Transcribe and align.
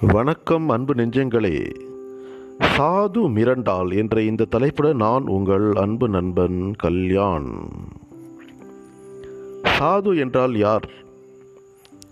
வணக்கம் 0.00 0.68
அன்பு 0.68 0.94
நெஞ்சங்களே. 0.94 1.74
சாது 2.60 3.28
மிரண்டால் 3.28 3.96
என்ற 3.96 4.22
இந்த 4.22 4.44
தலைப்புடன் 4.44 4.96
நான் 4.96 5.26
உங்கள் 5.26 5.72
அன்பு 5.72 6.08
நண்பன் 6.08 6.74
கல்யாண். 6.76 7.68
சாது 9.62 10.18
என்றால் 10.18 10.56
யார்? 10.56 10.90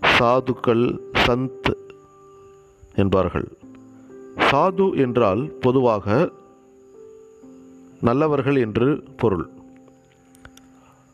சாதுக்கள் 0.01 0.99
சந்த் 1.27 1.73
என்பார்கள். 2.95 3.57
சாது 4.37 4.97
என்றால் 4.97 5.49
பொதுவாக 5.61 6.31
நல்லவர்கள் 8.01 8.55
என்று 8.55 9.03
பொருள். 9.17 9.49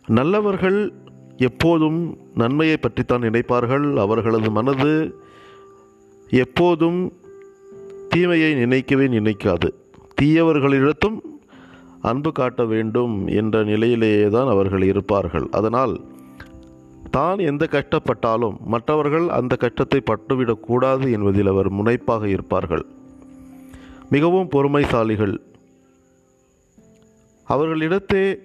நல்லவர்கள் 0.07 0.93
எப்போதும் 1.37 2.17
நன்மையை 2.35 2.77
பற்றித்தான் 2.77 3.21
நினைப்பார்கள். 3.21 3.95
அவர்களது 3.95 4.51
மனது 4.51 5.15
எப்போதும் 6.41 7.13
தீமையை 8.09 8.53
நினைக்கவே 8.53 9.05
நினைக்காது. 9.07 9.69
தீயவர்களிடத்தும் 10.21 11.17
அன்பு 12.01 12.31
காட்ட 12.31 12.65
வேண்டும் 12.65 13.27
என்ற 13.27 13.63
நிலையிலேயே 13.63 14.29
தான் 14.29 14.47
அவர்கள் 14.47 14.81
இருப்பார்கள். 14.81 15.47
அதனால் 15.51 16.01
தான் 17.11 17.37
எந்த 17.37 17.67
கஷ்டப்பட்டாலும் 17.71 18.57
மற்றவர்கள் 18.65 19.27
அந்த 19.29 19.55
கஷ்டத்தை 19.55 19.99
பட்டுவிடக்கூடாது 20.11 21.11
என்பதில் 21.11 21.47
அவர் 21.47 21.69
முனைப்பாக 21.69 22.27
இருப்பார்கள். 22.27 22.85
மிகவும் 24.09 24.49
பொறுமைசாலிகள். 24.49 25.35
அவர்களிடத்தே 27.47 28.39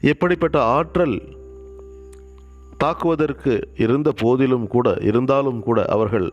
எப்படிப்பட்ட 0.00 0.62
ஆற்றல் 0.62 1.16
தாக்குவதற்கு 2.80 3.54
இருந்த 3.76 4.12
போதிலும் 4.12 4.66
கூட 4.66 4.96
இருந்தாலும் 5.00 5.60
கூட 5.60 5.84
அவர்கள் 5.84 6.28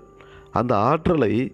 அந்த 0.52 0.74
ஆற்றலை 0.76 1.52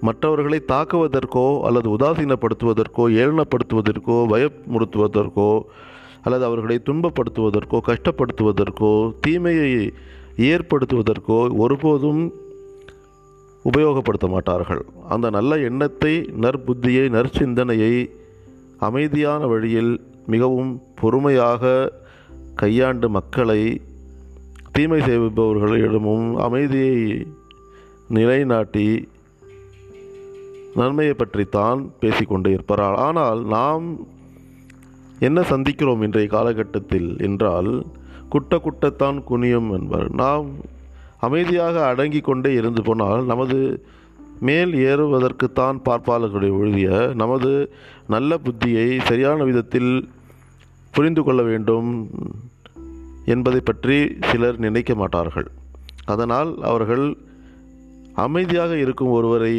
மற்றவர்களை 0.00 0.58
தாக்குவதற்கோ 0.68 1.60
அல்லது 1.60 1.88
உதாசீனப்படுத்துவதற்கோ 1.96 3.04
ஏளனப்படுத்துவதற்கோ 3.20 4.16
பயமுறுத்துவதற்கோ 4.32 5.60
அல்லது 6.22 6.44
அவர்களை 6.44 6.76
துன்பப்படுத்துவதற்கோ 6.84 7.78
கஷ்டப்படுத்துவதற்கோ 7.86 8.92
தீமையை 9.20 9.92
ஏற்படுத்துவதற்கோ 10.36 11.38
ஒருபோதும் 11.56 12.22
உபயோகப்படுத்த 13.64 14.28
மாட்டார்கள். 14.28 14.84
அந்த 15.08 15.30
நல்ல 15.30 15.58
எண்ணத்தை 15.58 16.14
நற்புத்தியை 16.40 17.04
நற்சிந்தனையை 17.08 17.94
அமைதியான 18.78 19.46
வழியில் 19.46 19.92
மிகவும் 20.26 20.72
பொறுமையாக 21.00 21.92
கையாண்டு 22.54 23.08
மக்களை 23.08 23.80
தீமை 24.76 24.98
செய்பவர்களிடமும் 25.00 26.26
அமைதியை 26.46 26.96
நிலைநாட்டி 28.16 28.88
நன்மையை 30.74 31.14
பற்றித்தான் 31.14 31.80
பேசிக்கொண்டு 32.00 32.48
இருப்பார்கள் 32.50 32.98
ஆனால் 33.06 33.40
நாம் 33.56 33.86
என்ன 35.18 35.40
சந்திக்கிறோம் 35.50 36.02
இன்றைய 36.06 36.28
காலகட்டத்தில் 36.34 37.08
என்றால் 37.18 37.70
குட்ட 38.28 38.56
குட்டத்தான் 38.56 39.18
குனியும் 39.30 39.70
என்பார். 39.76 40.08
நாம் 40.22 40.48
அமைதியாக 41.26 41.76
அடங்கி 41.86 42.20
கொண்டே 42.20 42.52
இருந்து 42.54 42.82
போனால் 42.82 43.24
நமது 43.24 43.58
மேல் 44.48 44.74
ஏறுவதற்குத்தான் 44.88 45.78
பார்ப்பாளர்களுடைய 45.88 46.54
ஒழிய 46.60 46.88
நமது 47.22 47.52
நல்ல 48.14 48.38
புத்தியை 48.44 48.88
சரியான 49.04 49.44
விதத்தில் 49.44 49.92
புரிந்து 50.90 51.22
கொள்ள 51.22 51.40
வேண்டும். 51.42 51.90
என்பதை 53.34 53.60
பற்றி 53.60 53.96
சிலர் 54.30 54.58
நினைக்க 54.58 54.94
மாட்டார்கள். 54.94 55.48
அதனால் 56.04 56.50
அவர்கள் 56.62 57.04
அமைதியாக 58.14 58.72
இருக்கும் 58.76 59.14
ஒருவரை 59.18 59.54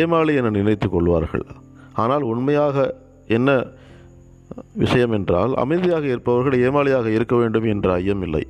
ஏமாளி 0.00 0.34
என 0.34 0.50
நினைத்து 0.50 0.88
கொள்வார்கள். 0.90 1.46
ஆனால் 1.92 2.22
உண்மையாக 2.22 2.86
என்ன 3.26 3.50
விஷயம் 4.72 5.12
என்றால் 5.12 5.52
அமைதியாக 5.54 6.04
இருப்பவர்கள் 6.06 6.56
ஏமாளியாக 6.60 7.06
இருக்க 7.06 7.34
வேண்டும் 7.36 7.64
என்ற 7.64 7.92
ஐயம் 7.92 8.22
இல்லை. 8.22 8.44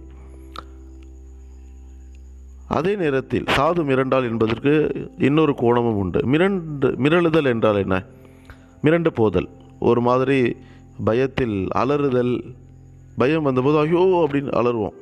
அதே 2.68 2.92
நேரத்தில் 2.96 3.46
சாது 3.56 3.82
மிரண்டால் 3.90 4.28
என்பதற்கு 4.30 4.72
இன்னொரு 5.18 5.52
கோணமும் 5.62 5.98
உண்டு. 6.02 6.20
மிரண்டு 6.32 6.88
மிரளுதல் 7.04 7.50
என்றால் 7.52 7.76
என்ன? 7.76 7.96
மிரண்டு 8.82 9.10
போதல். 9.14 9.48
ஒரு 9.78 10.00
மாதிரி 10.00 10.40
பயத்தில் 11.04 11.56
அலறுதல் 11.82 12.34
பயம் 13.20 13.46
வந்தபோது 13.48 13.78
ஐயோ 13.84 14.04
அப்படின்னு 14.24 14.52
அலறுவோம். 14.60 14.96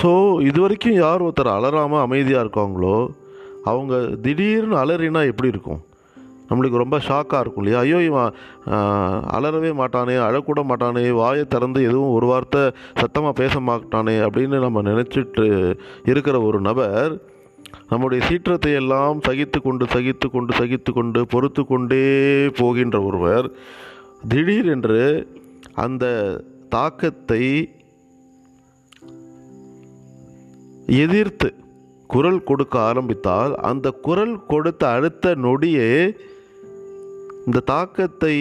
ஸோ 0.00 0.10
இது 0.48 0.58
வரைக்கும் 0.64 1.00
யார் 1.02 1.24
ஒருத்தர் 1.26 1.56
அலறாமல் 1.56 2.04
அமைதியாக 2.06 2.44
இருக்காங்களோ 2.44 2.96
அவங்க 3.70 3.94
திடீர்னு 4.24 4.76
அலறினா 4.82 5.20
எப்படி 5.32 5.52
இருக்கும்? 5.54 5.82
நம்மளுக்கு 6.48 6.82
ரொம்ப 6.82 6.96
ஷாக்காக 7.06 7.40
இருக்கும் 7.42 7.62
இல்லையா? 7.62 7.78
ஐயோ 7.84 7.98
இவன் 8.08 8.34
அலறவே 9.36 9.70
மாட்டானே 9.80 10.14
அழக்கூட 10.26 10.60
மாட்டானே 10.70 11.02
வாயை 11.20 11.44
திறந்து 11.54 11.80
எதுவும் 11.88 12.12
ஒரு 12.16 12.26
வார்த்தை 12.32 12.62
சத்தமாக 13.00 13.34
பேச 13.40 13.60
மாட்டானே 13.68 14.14
அப்படின்னு 14.26 14.58
நம்ம 14.66 14.82
நினச்சிட்டு 14.90 15.46
இருக்கிற 16.12 16.36
ஒரு 16.48 16.60
நபர் 16.68 17.14
நம்முடைய 17.92 18.20
சீற்றத்தை 18.28 18.72
எல்லாம் 18.82 19.18
சகித்து 19.28 19.58
கொண்டு 19.64 19.84
சகித்து 19.94 20.28
கொண்டு 20.34 20.52
சகித்து 20.60 20.90
கொண்டு 20.98 21.20
பொறுத்து 21.32 21.62
கொண்டே 21.70 22.04
போகின்ற 22.60 22.96
ஒருவர் 23.08 23.48
திடீரென்று 24.32 25.02
அந்த 25.84 26.04
தாக்கத்தை 26.68 27.42
எதிர்த்து 30.86 31.54
குரல் 32.06 32.44
கொடுக்க 32.44 32.78
ஆரம்பித்தால் 32.80 33.54
அந்த 33.54 33.90
குரல் 33.90 34.46
கொடுத்த 34.46 34.88
அடுத்த 34.88 35.34
நொடியே 35.34 35.88
இந்த 37.46 37.60
தாக்கத்தை 37.64 38.34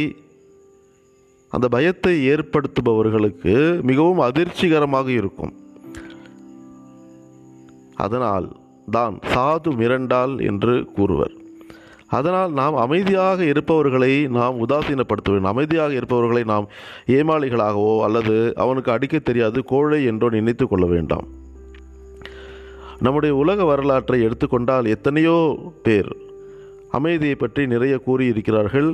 அந்த 1.50 1.68
பயத்தை 1.68 2.14
ஏற்படுத்துபவர்களுக்கு 2.32 3.82
மிகவும் 3.82 4.20
அதிர்ச்சிகரமாக 4.20 5.08
இருக்கும். 5.12 5.54
அதனால் 7.96 8.48
தான் 8.92 9.16
சாது 9.34 9.72
மிரண்டால் 9.72 10.36
என்று 10.46 10.74
கூறுவர். 10.96 11.36
அதனால் 12.18 12.52
நாம் 12.60 12.76
அமைதியாக 12.84 13.40
இருப்பவர்களை 13.52 14.12
நாம் 14.38 14.60
உதாசீனப்படுத்த 14.66 15.30
வேண்டும் 15.32 15.52
அமைதியாக 15.54 15.94
இருப்பவர்களை 16.00 16.44
நாம் 16.52 16.68
ஏமாளிகளாகவோ 17.18 17.96
அல்லது 18.08 18.36
அவனுக்கு 18.64 18.92
அடிக்க 18.96 19.20
தெரியாது 19.20 19.62
கோழை 19.72 20.00
என்றோ 20.12 20.30
நினைத்து 20.38 20.68
கொள்ள 20.68 20.88
வேண்டாம். 20.94 21.28
நம்முடைய 23.06 23.34
உலக 23.44 23.66
வரலாற்றை 23.72 24.20
எடுத்துக்கொண்டால் 24.28 24.86
எத்தனையோ 24.96 25.38
பேர் 25.86 26.12
அமைதியை 26.98 27.36
பற்றி 27.36 27.64
நிறைய 27.74 27.96
கூறியிருக்கிறார்கள். 28.06 28.90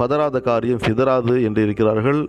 பதறாத 0.00 0.36
காரியம் 0.48 0.84
சிதறாது 0.86 1.34
என்று 1.46 1.60
இருக்கிறார்கள். 1.66 2.20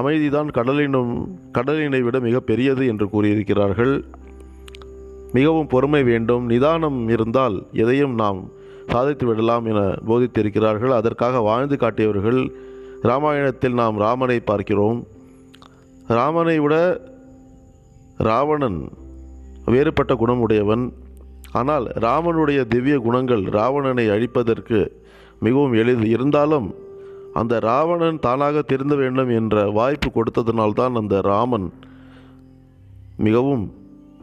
அமைதிதான் 0.00 0.50
கடலினும் 0.56 1.12
கடலினை 1.56 2.00
விட 2.06 2.16
மிக 2.26 2.36
பெரியது 2.50 2.84
என்று 2.92 3.06
கூறியிருக்கிறார்கள். 3.14 3.94
மிகவும் 5.36 5.70
பொறுமை 5.72 6.02
வேண்டும் 6.10 6.44
நிதானம் 6.52 7.00
இருந்தால் 7.14 7.56
எதையும் 7.82 8.14
நாம் 8.22 8.40
சாதித்து 8.92 9.26
விடலாம் 9.26 9.64
என 9.64 9.80
போதித்திருக்கிறார்கள். 10.08 10.92
அதற்காக 10.98 11.40
வாழ்ந்து 11.40 11.76
காட்டியவர்கள் 11.76 12.40
ராமாயணத்தில் 13.02 13.78
நாம் 13.80 13.96
ராமனை 13.96 14.40
பார்க்கிறோம். 14.40 15.06
ராமனை 16.08 16.58
விட 16.58 16.74
ராவணன் 18.16 18.78
வேறுபட்ட 19.64 20.14
குணமுடையவன். 20.14 20.84
ஆனால் 21.52 21.84
ராமனுடைய 22.06 22.60
திவ்ய 22.68 22.98
குணங்கள் 22.98 23.42
ராவணனை 23.58 24.06
அழிப்பதற்கு 24.08 24.80
மிகவும் 25.40 25.72
எளிது. 25.72 26.08
இருந்தாலும் 26.08 26.74
அந்த 27.32 27.54
ராவணன் 27.58 28.18
தானாக 28.18 28.62
திருந்த 28.62 28.94
வேண்டும் 28.94 29.28
என்ற 29.28 29.64
வாய்ப்பு 29.70 30.08
கொடுத்ததனால்தான் 30.10 30.94
அந்த 30.94 31.20
ராமன் 31.20 31.66
மிகவும் 33.16 33.64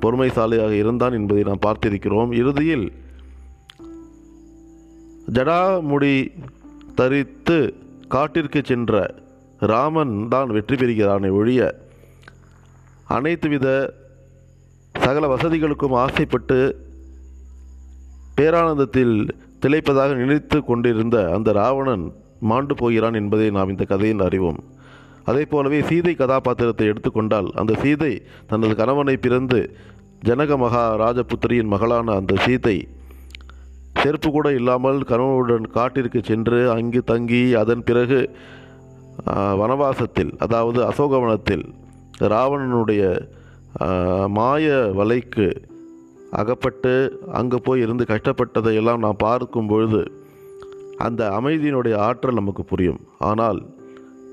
பொறுமைசாலியாக 0.02 0.72
இருந்தான் 0.72 1.14
என்பதை 1.14 1.44
நாம் 1.44 1.66
பார்த்திருக்கிறோம். 1.66 2.32
இறுதியில் 2.42 2.86
ஜடாமுடி 5.34 6.16
தரித்து 6.96 7.74
காட்டிற்கு 8.08 8.62
சென்ற 8.66 9.16
ராமன் 9.60 10.28
தான் 10.28 10.48
வெற்றி 10.48 10.76
பெறுகிறானே 10.76 11.30
ஒழிய 11.30 11.62
அனைத்து 13.08 13.50
வித 13.50 13.68
சகல 14.96 15.36
வசதிகளுக்கும் 15.36 15.96
ஆசைப்பட்டு 15.96 16.58
பேரானந்தத்தில் 18.36 19.16
திளைப்பதாக 19.62 20.16
நினைத்து 20.16 20.64
கொண்டிருந்த 20.64 21.32
அந்த 21.34 21.52
ராவணன் 21.52 22.06
மாண்டு 22.40 22.76
போகிறான் 22.76 23.14
என்பதை 23.14 23.50
நாம் 23.50 23.70
இந்த 23.70 23.86
கதையில் 23.86 24.20
அறிவோம். 24.20 24.60
அதே 25.24 25.46
போலவே 25.46 25.82
சீதை 25.82 26.16
கதாபாத்திரத்தை 26.16 26.88
எடுத்துக்கொண்டால் 26.88 27.52
அந்த 27.54 27.74
சீதை 27.74 28.22
தனது 28.48 28.76
கணவனை 28.76 29.18
பிறந்து 29.18 29.60
ஜனக 30.22 30.58
மகா 30.58 30.96
ராஜபுத்திரியின் 30.96 31.72
மகளான 31.74 32.12
அந்த 32.12 32.36
சீதை 32.36 32.88
செருப்பு 34.04 34.32
கூட 34.32 34.48
இல்லாமல் 34.54 35.00
கணவனுடன் 35.04 35.68
காட்டிற்கு 35.72 36.20
சென்று 36.24 36.60
அங்கு 36.72 37.04
தங்கி 37.04 37.44
அதன் 37.56 37.84
பிறகு 37.84 38.20
வனவாசத்தில் 39.62 40.34
அதாவது 40.38 40.80
அசோகவனத்தில் 40.86 41.66
ராவணனுடைய 42.28 43.04
மாய 44.28 44.66
வலைக்கு 44.96 45.48
அகப்பட்டு 46.32 46.92
அங்கே 47.32 47.58
போய் 47.64 47.82
இருந்து 47.82 48.04
கஷ்டப்பட்டதை 48.04 48.74
எல்லாம் 48.74 49.00
நாம் 49.00 49.24
பார்க்கும் 49.24 49.68
பொழுது 49.68 50.02
அந்த 50.98 51.22
அமைதியினுடைய 51.40 51.96
ஆற்றல் 52.08 52.34
நமக்கு 52.34 52.64
புரியும். 52.66 53.00
ஆனால் 53.20 53.60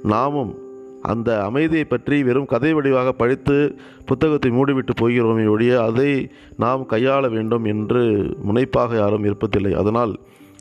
நாமும் 0.02 0.52
அந்த 1.02 1.44
அமைதியை 1.44 1.84
பற்றி 1.84 2.22
வெறும் 2.22 2.46
கதை 2.46 2.74
வடிவாக 2.74 3.08
படித்து 3.08 3.76
புத்தகத்தை 4.06 4.50
மூடிவிட்டு 4.50 4.90
போகிறோமே 5.00 5.48
ஒழிய 5.48 5.82
அதை 5.82 6.30
நாம் 6.56 6.86
கையாள 6.88 7.30
வேண்டும் 7.30 7.64
என்று 7.64 8.34
முனைப்பாக 8.42 8.96
யாரும் 8.96 9.24
இருப்பதில்லை 9.24 9.72
அதனால் 9.74 10.18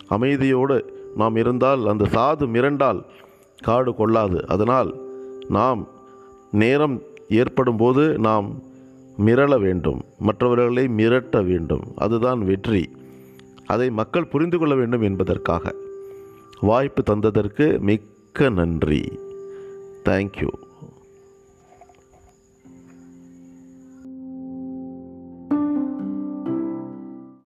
அமைதியோடு 0.10 0.82
நாம் 1.16 1.36
இருந்தால் 1.36 1.88
அந்த 1.88 2.06
சாது 2.12 2.48
மிரண்டால் 2.48 3.02
காடு 3.64 3.96
கொள்ளாது. 3.96 4.48
அதனால் 4.48 4.96
நாம் 5.50 5.88
நேரம் 6.52 7.02
ஏற்படும் 7.30 7.78
போது 7.78 8.20
நாம் 8.20 8.62
மிரள 9.26 9.60
வேண்டும். 9.60 10.02
மற்றவர்களை 10.20 10.88
மிரட்ட 10.88 11.46
வேண்டும். 11.46 11.84
அதுதான் 11.96 12.40
வெற்றி. 12.40 12.90
அதை 13.66 13.90
மக்கள் 13.90 14.28
புரிந்து 14.28 14.58
கொள்ள 14.58 14.76
வேண்டும் 14.76 15.02
என்பதற்காக. 15.02 15.74
வாய்ப்பு 16.62 17.04
தந்ததற்கு 17.10 17.80
மிக்க 17.80 18.50
நன்றி. 18.50 19.20
Thank 20.04 20.42
you. 20.42 20.69